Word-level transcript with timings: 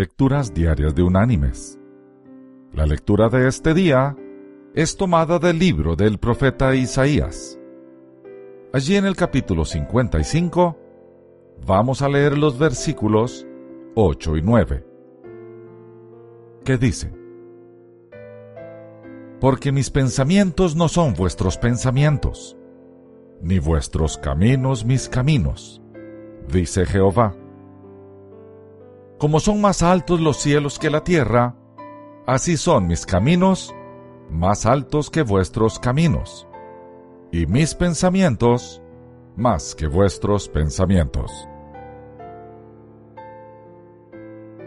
Lecturas 0.00 0.54
Diarias 0.54 0.94
de 0.94 1.02
Unánimes. 1.02 1.78
La 2.72 2.86
lectura 2.86 3.28
de 3.28 3.46
este 3.46 3.74
día 3.74 4.16
es 4.74 4.96
tomada 4.96 5.38
del 5.38 5.58
libro 5.58 5.94
del 5.94 6.16
profeta 6.16 6.74
Isaías. 6.74 7.60
Allí 8.72 8.96
en 8.96 9.04
el 9.04 9.14
capítulo 9.14 9.66
55 9.66 10.78
vamos 11.66 12.00
a 12.00 12.08
leer 12.08 12.38
los 12.38 12.58
versículos 12.58 13.46
8 13.94 14.38
y 14.38 14.40
9, 14.42 14.86
que 16.64 16.78
dice, 16.78 17.12
Porque 19.38 19.70
mis 19.70 19.90
pensamientos 19.90 20.76
no 20.76 20.88
son 20.88 21.12
vuestros 21.12 21.58
pensamientos, 21.58 22.56
ni 23.42 23.58
vuestros 23.58 24.16
caminos 24.16 24.82
mis 24.82 25.10
caminos, 25.10 25.82
dice 26.48 26.86
Jehová 26.86 27.36
como 29.20 29.38
son 29.38 29.60
más 29.60 29.82
altos 29.82 30.18
los 30.18 30.38
cielos 30.38 30.78
que 30.78 30.88
la 30.88 31.04
tierra, 31.04 31.54
así 32.26 32.56
son 32.56 32.86
mis 32.86 33.04
caminos 33.04 33.74
más 34.30 34.64
altos 34.64 35.10
que 35.10 35.20
vuestros 35.22 35.78
caminos, 35.78 36.48
y 37.30 37.44
mis 37.44 37.74
pensamientos 37.74 38.82
más 39.36 39.74
que 39.74 39.88
vuestros 39.88 40.48
pensamientos. 40.48 41.30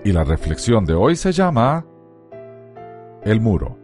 Y 0.06 0.12
la 0.12 0.24
reflexión 0.24 0.86
de 0.86 0.94
hoy 0.94 1.16
se 1.16 1.32
llama 1.32 1.88
El 3.24 3.42
muro. 3.42 3.80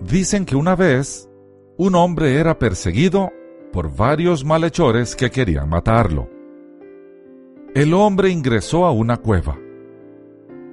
Dicen 0.00 0.46
que 0.46 0.56
una 0.56 0.74
vez 0.74 1.28
un 1.76 1.94
hombre 1.94 2.38
era 2.38 2.58
perseguido 2.58 3.30
por 3.70 3.94
varios 3.94 4.46
malhechores 4.46 5.14
que 5.14 5.30
querían 5.30 5.68
matarlo 5.68 6.33
el 7.74 7.92
hombre 7.92 8.30
ingresó 8.30 8.86
a 8.86 8.92
una 8.92 9.16
cueva. 9.16 9.58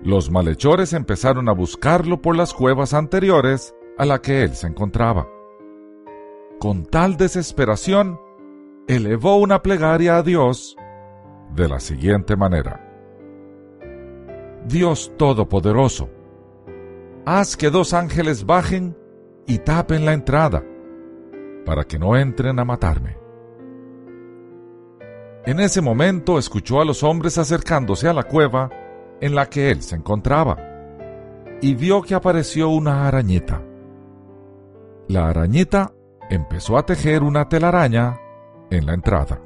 Los 0.04 0.30
malhechores 0.30 0.94
empezaron 0.94 1.50
a 1.50 1.52
buscarlo 1.52 2.22
por 2.22 2.36
las 2.36 2.54
cuevas 2.54 2.94
anteriores 2.94 3.76
a 3.98 4.06
la 4.06 4.22
que 4.22 4.44
él 4.44 4.54
se 4.54 4.68
encontraba. 4.68 5.28
Con 6.60 6.86
tal 6.86 7.18
desesperación, 7.18 8.20
elevó 8.88 9.38
una 9.38 9.64
plegaria 9.64 10.18
a 10.18 10.24
Dios 10.24 10.78
de 11.56 11.68
la 11.68 11.80
siguiente 11.80 12.36
manera. 12.36 12.88
Dios 14.68 15.12
Todopoderoso, 15.18 16.08
haz 17.26 17.58
que 17.58 17.72
dos 17.72 17.96
ángeles 17.96 18.46
bajen 18.46 18.96
y 19.48 19.58
tapen 19.58 20.06
la 20.06 20.14
entrada, 20.14 20.64
para 21.66 21.84
que 21.84 21.98
no 21.98 22.16
entren 22.16 22.60
a 22.60 22.66
matarme. 22.66 23.21
En 25.46 25.60
ese 25.60 25.82
momento 25.82 26.38
escuchó 26.38 26.82
a 26.82 26.86
los 26.86 27.02
hombres 27.04 27.38
acercándose 27.40 28.08
a 28.08 28.14
la 28.14 28.24
cueva 28.24 28.70
en 29.20 29.34
la 29.34 29.48
que 29.48 29.72
él 29.72 29.82
se 29.82 29.96
encontraba, 29.96 30.58
y 31.62 31.74
vio 31.74 32.02
que 32.04 32.14
apareció 32.14 32.70
una 32.70 33.08
arañita. 33.08 33.62
La 35.08 35.30
arañita 35.30 35.94
empezó 36.30 36.78
a 36.78 36.86
tejer 36.86 37.24
una 37.24 37.50
telaraña 37.50 38.20
en 38.70 38.86
la 38.86 38.94
entrada. 38.94 39.42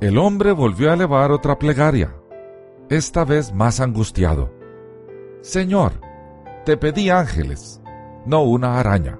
El 0.00 0.18
hombre 0.18 0.52
volvió 0.52 0.90
a 0.90 0.94
elevar 0.94 1.32
otra 1.32 1.58
plegaria, 1.58 2.14
esta 2.88 3.24
vez 3.24 3.52
más 3.52 3.80
angustiado. 3.80 4.52
Señor, 5.40 5.92
te 6.64 6.76
pedí 6.76 7.10
ángeles, 7.10 7.82
no 8.24 8.42
una 8.42 8.78
araña. 8.78 9.18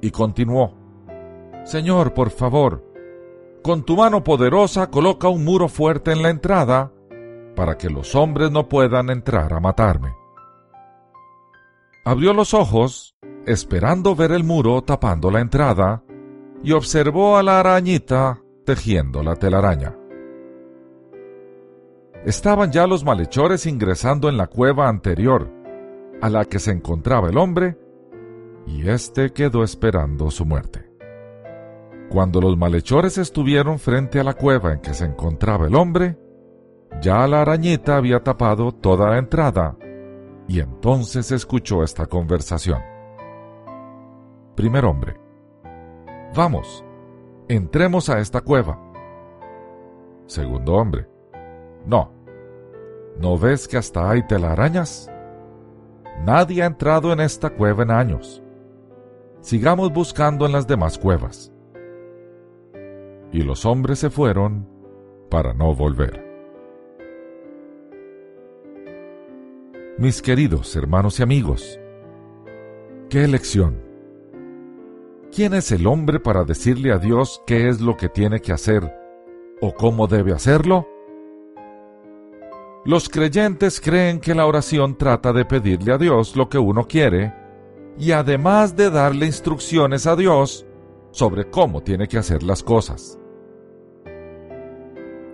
Y 0.00 0.10
continuó, 0.10 0.74
Señor, 1.64 2.14
por 2.14 2.30
favor, 2.30 2.93
con 3.64 3.82
tu 3.82 3.96
mano 3.96 4.22
poderosa 4.22 4.90
coloca 4.90 5.28
un 5.28 5.42
muro 5.42 5.68
fuerte 5.68 6.12
en 6.12 6.20
la 6.20 6.28
entrada 6.28 6.92
para 7.56 7.78
que 7.78 7.88
los 7.88 8.14
hombres 8.14 8.50
no 8.50 8.68
puedan 8.68 9.08
entrar 9.08 9.54
a 9.54 9.58
matarme. 9.58 10.14
Abrió 12.04 12.34
los 12.34 12.52
ojos, 12.52 13.16
esperando 13.46 14.14
ver 14.14 14.32
el 14.32 14.44
muro 14.44 14.82
tapando 14.82 15.30
la 15.30 15.40
entrada, 15.40 16.04
y 16.62 16.72
observó 16.72 17.38
a 17.38 17.42
la 17.42 17.58
arañita 17.58 18.38
tejiendo 18.66 19.22
la 19.22 19.34
telaraña. 19.34 19.96
Estaban 22.26 22.70
ya 22.70 22.86
los 22.86 23.02
malhechores 23.02 23.64
ingresando 23.64 24.28
en 24.28 24.36
la 24.36 24.46
cueva 24.46 24.90
anterior, 24.90 25.50
a 26.20 26.28
la 26.28 26.44
que 26.44 26.58
se 26.58 26.70
encontraba 26.70 27.30
el 27.30 27.38
hombre, 27.38 27.78
y 28.66 28.90
éste 28.90 29.32
quedó 29.32 29.64
esperando 29.64 30.30
su 30.30 30.44
muerte. 30.44 30.93
Cuando 32.10 32.40
los 32.40 32.56
malhechores 32.56 33.18
estuvieron 33.18 33.78
frente 33.78 34.20
a 34.20 34.24
la 34.24 34.34
cueva 34.34 34.72
en 34.72 34.80
que 34.80 34.94
se 34.94 35.04
encontraba 35.04 35.66
el 35.66 35.74
hombre, 35.74 36.16
ya 37.00 37.26
la 37.26 37.40
arañita 37.40 37.96
había 37.96 38.22
tapado 38.22 38.72
toda 38.72 39.10
la 39.10 39.18
entrada, 39.18 39.76
y 40.46 40.60
entonces 40.60 41.32
escuchó 41.32 41.82
esta 41.82 42.06
conversación. 42.06 42.80
Primer 44.54 44.84
hombre, 44.84 45.18
vamos, 46.36 46.84
entremos 47.48 48.08
a 48.08 48.20
esta 48.20 48.42
cueva. 48.42 48.78
Segundo 50.26 50.74
hombre, 50.74 51.08
no, 51.84 52.12
¿no 53.18 53.36
ves 53.36 53.66
que 53.66 53.76
hasta 53.76 54.08
hay 54.08 54.24
telarañas? 54.26 55.10
Nadie 56.24 56.62
ha 56.62 56.66
entrado 56.66 57.12
en 57.12 57.20
esta 57.20 57.50
cueva 57.50 57.82
en 57.82 57.90
años. 57.90 58.42
Sigamos 59.40 59.92
buscando 59.92 60.46
en 60.46 60.52
las 60.52 60.66
demás 60.66 60.96
cuevas 60.96 61.53
y 63.34 63.42
los 63.42 63.66
hombres 63.66 63.98
se 63.98 64.10
fueron 64.10 64.68
para 65.28 65.52
no 65.52 65.74
volver. 65.74 66.24
Mis 69.98 70.22
queridos 70.22 70.76
hermanos 70.76 71.18
y 71.18 71.24
amigos, 71.24 71.80
qué 73.10 73.24
elección. 73.24 73.82
¿Quién 75.34 75.52
es 75.52 75.72
el 75.72 75.88
hombre 75.88 76.20
para 76.20 76.44
decirle 76.44 76.92
a 76.92 76.98
Dios 76.98 77.42
qué 77.44 77.68
es 77.68 77.80
lo 77.80 77.96
que 77.96 78.08
tiene 78.08 78.38
que 78.38 78.52
hacer 78.52 78.94
o 79.60 79.74
cómo 79.74 80.06
debe 80.06 80.32
hacerlo? 80.32 80.86
Los 82.84 83.08
creyentes 83.08 83.80
creen 83.80 84.20
que 84.20 84.36
la 84.36 84.46
oración 84.46 84.96
trata 84.96 85.32
de 85.32 85.44
pedirle 85.44 85.92
a 85.92 85.98
Dios 85.98 86.36
lo 86.36 86.48
que 86.48 86.58
uno 86.58 86.86
quiere 86.86 87.34
y 87.98 88.12
además 88.12 88.76
de 88.76 88.90
darle 88.90 89.26
instrucciones 89.26 90.06
a 90.06 90.14
Dios 90.14 90.66
sobre 91.10 91.50
cómo 91.50 91.82
tiene 91.82 92.06
que 92.06 92.18
hacer 92.18 92.44
las 92.44 92.62
cosas. 92.62 93.18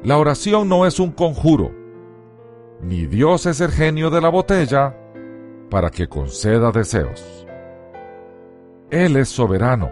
La 0.02 0.16
oración 0.16 0.66
no 0.66 0.86
es 0.86 0.98
un 0.98 1.12
conjuro, 1.12 1.72
ni 2.80 3.06
Dios 3.06 3.44
es 3.44 3.60
el 3.60 3.70
genio 3.70 4.08
de 4.08 4.22
la 4.22 4.30
botella 4.30 4.96
para 5.68 5.90
que 5.90 6.08
conceda 6.08 6.70
deseos. 6.70 7.46
Él 8.90 9.16
es 9.16 9.28
soberano. 9.28 9.90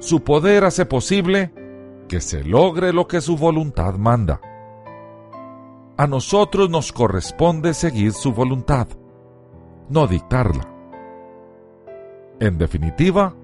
Su 0.00 0.24
poder 0.24 0.64
hace 0.64 0.84
posible 0.84 1.52
que 2.08 2.20
se 2.20 2.42
logre 2.42 2.92
lo 2.92 3.06
que 3.06 3.20
su 3.20 3.36
voluntad 3.36 3.94
manda. 3.94 4.40
A 5.96 6.06
nosotros 6.08 6.68
nos 6.68 6.92
corresponde 6.92 7.74
seguir 7.74 8.12
su 8.12 8.32
voluntad, 8.32 8.88
no 9.88 10.08
dictarla. 10.08 10.68
En 12.40 12.58
definitiva, 12.58 13.34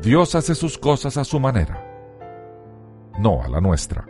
Dios 0.00 0.36
hace 0.36 0.54
sus 0.54 0.78
cosas 0.78 1.16
a 1.16 1.24
su 1.24 1.40
manera, 1.40 1.84
no 3.18 3.42
a 3.42 3.48
la 3.48 3.60
nuestra. 3.60 4.09